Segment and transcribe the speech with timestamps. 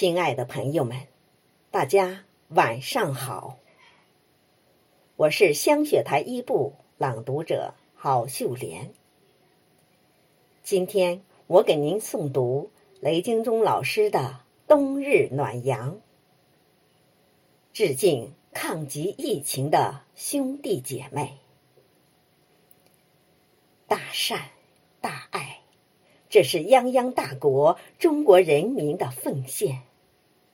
[0.00, 0.96] 亲爱的朋友们，
[1.70, 3.58] 大家晚上好。
[5.16, 8.94] 我是香雪台一部朗读者郝秀莲。
[10.62, 14.18] 今天我给您诵读雷京中老师的
[14.66, 15.96] 《冬日暖阳》，
[17.74, 21.36] 致敬抗击疫情的兄弟姐妹。
[23.86, 24.48] 大善
[25.02, 25.60] 大爱。
[26.30, 29.82] 这是泱泱大国中国人民的奉献，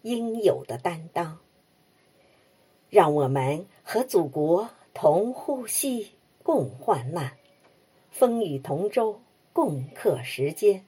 [0.06, 1.40] 应有的担当。
[2.88, 6.12] 让我们和祖国同呼吸、
[6.44, 7.36] 共患难，
[8.12, 9.20] 风雨同舟、
[9.52, 10.86] 共克时艰，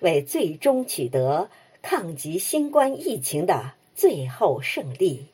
[0.00, 1.48] 为最终取得
[1.80, 5.28] 抗击新冠疫情的最后胜利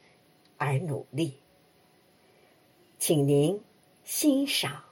[0.58, 1.38] 而努力。
[2.98, 3.60] 请您
[4.04, 4.85] 欣赏。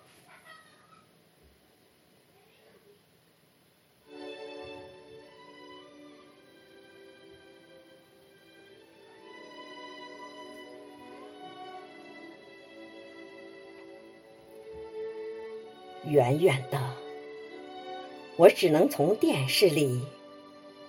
[16.07, 16.79] 远远的，
[18.37, 20.03] 我只能从电视里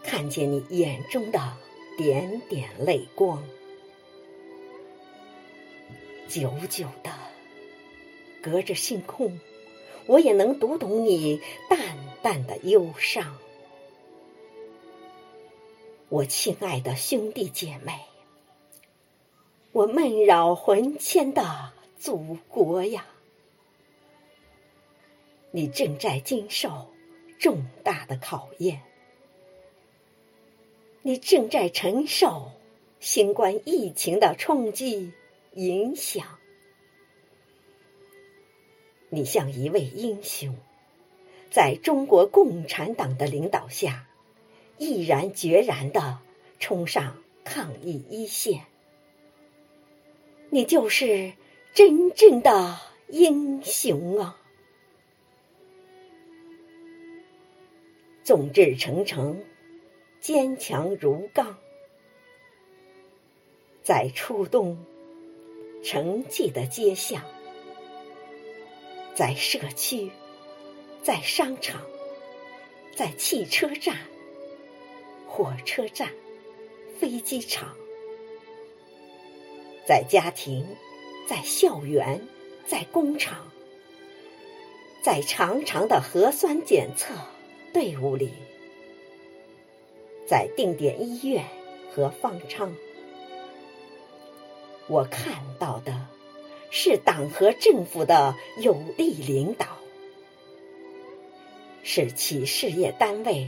[0.03, 1.39] 看见你眼中的
[1.97, 3.39] 点点泪光；
[6.27, 7.11] 久久的，
[8.41, 9.39] 隔着星空，
[10.05, 11.79] 我也能读懂你淡
[12.21, 13.37] 淡的忧伤。
[16.09, 17.93] 我亲爱的兄弟姐妹，
[19.71, 23.05] 我闷扰魂牵的祖国呀！
[25.55, 26.91] 你正在经受
[27.39, 28.81] 重大的考验，
[31.01, 32.51] 你正在承受
[32.99, 35.13] 新冠疫情的冲击
[35.53, 36.27] 影响。
[39.07, 40.53] 你像一位英雄，
[41.49, 44.09] 在中国共产党的领导下，
[44.77, 46.19] 毅然决然的
[46.59, 48.65] 冲上抗疫一线。
[50.49, 51.31] 你就是
[51.73, 52.77] 真正的
[53.07, 54.41] 英雄啊！
[58.25, 59.39] 众志成城，
[60.19, 61.55] 坚强如钢，
[63.83, 64.83] 在初冬
[65.83, 67.21] 城际的街巷，
[69.13, 70.09] 在社区，
[71.03, 71.79] 在商场，
[72.95, 73.95] 在汽车站、
[75.27, 76.11] 火车站、
[76.99, 77.75] 飞机场，
[79.87, 80.65] 在家庭，
[81.29, 82.27] 在校园，
[82.65, 83.51] 在工厂，
[85.03, 87.13] 在长长的核酸检测。
[87.75, 88.31] 队伍里，
[90.25, 91.43] 在定点医院
[91.93, 92.73] 和方舱，
[94.87, 96.07] 我看到的
[96.71, 99.67] 是党和政府的有力领导，
[101.83, 103.45] 是企事业单位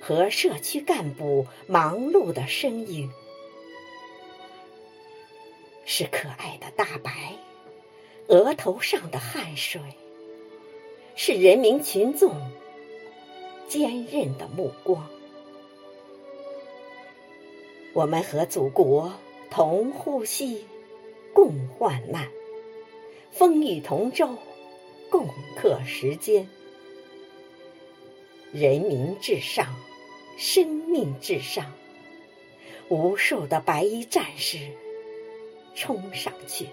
[0.00, 3.10] 和社区干部忙碌的身影，
[5.84, 7.10] 是可爱的大白
[8.28, 9.80] 额头上的汗水，
[11.16, 12.40] 是人民群众。
[13.74, 15.04] 坚韧的目光，
[17.92, 19.12] 我们和祖国
[19.50, 20.64] 同呼吸，
[21.32, 22.28] 共患难，
[23.32, 24.28] 风雨同舟，
[25.10, 25.26] 共
[25.56, 26.48] 克时艰。
[28.52, 29.66] 人民至上，
[30.38, 31.66] 生命至上。
[32.88, 34.56] 无数的白衣战士
[35.74, 36.68] 冲上去，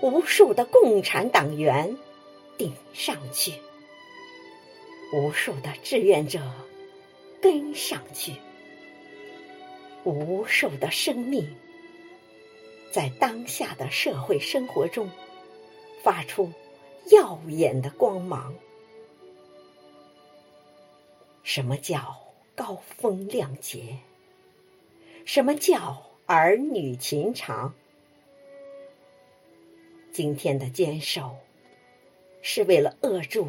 [0.00, 1.96] 无数的共产党员
[2.56, 3.54] 顶上去。
[5.12, 6.40] 无数的志愿者
[7.40, 8.34] 跟上去，
[10.02, 11.48] 无数的生命
[12.90, 15.08] 在当下的社会生活中
[16.02, 16.50] 发出
[17.12, 18.52] 耀眼的光芒。
[21.44, 22.16] 什么叫
[22.56, 23.96] 高风亮节？
[25.24, 27.72] 什么叫儿女情长？
[30.10, 31.36] 今天的坚守
[32.42, 33.48] 是为了扼住。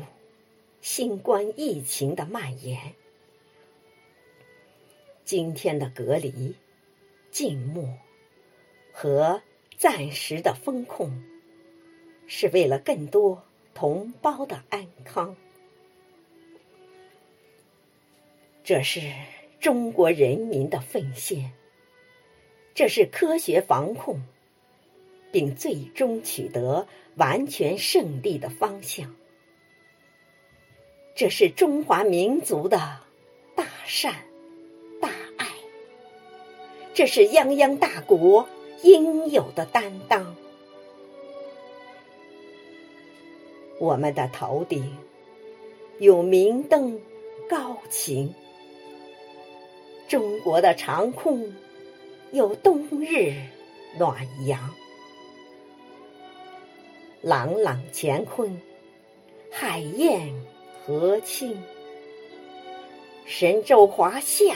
[0.82, 2.94] 新冠疫情的蔓延，
[5.26, 6.56] 今天的隔离、
[7.30, 7.98] 静默
[8.94, 9.42] 和
[9.76, 11.12] 暂时的封控，
[12.26, 13.44] 是为了更多
[13.74, 15.36] 同胞的安康。
[18.64, 19.12] 这是
[19.60, 21.52] 中国人民的奉献，
[22.74, 24.22] 这是科学防控
[25.32, 29.14] 并最终取得完全胜利的方向。
[31.18, 32.78] 这是中华民族的
[33.56, 34.14] 大善
[35.02, 35.48] 大爱，
[36.94, 38.48] 这是泱泱大国
[38.84, 40.36] 应有的担当。
[43.80, 44.96] 我们的头顶
[45.98, 47.02] 有明灯
[47.50, 48.32] 高擎，
[50.08, 51.52] 中国的长空
[52.32, 53.34] 有冬日
[53.98, 54.72] 暖阳。
[57.24, 58.62] 朗朗乾坤，
[59.52, 60.32] 海晏
[60.88, 61.62] 和亲。
[63.26, 64.56] 神州华夏，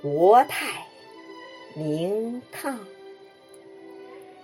[0.00, 0.86] 国泰
[1.74, 2.80] 民康。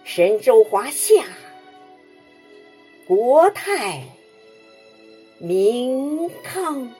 [0.04, 1.24] 神州华夏，
[3.06, 4.02] 国泰
[5.38, 6.92] 民康。